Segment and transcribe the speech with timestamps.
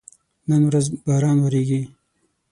[0.49, 1.81] نن ورځ باران وریږي